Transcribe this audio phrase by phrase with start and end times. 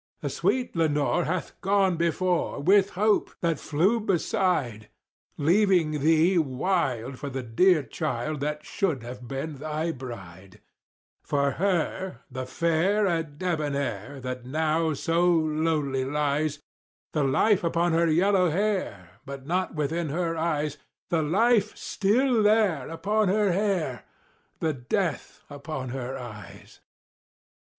[0.21, 4.89] The sweet Lenore hath "gone before," with Hope, that flew beside
[5.37, 10.59] Leaving thee wild for the dear child that should have been thy bride—
[11.23, 16.57] For her, the fair and debonair, that now so lowly lies,
[17.13, 20.79] The life upon her yellow hair but not within her eyes—
[21.11, 26.79] The life still there, upon her hair—the death upon her eyes.